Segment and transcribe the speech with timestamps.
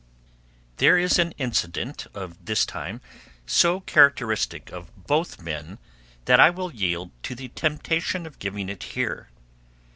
[0.77, 3.01] There is an incident of this time
[3.45, 5.77] so characteristic of both men
[6.25, 9.29] that I will yield to the temptation of giving it here.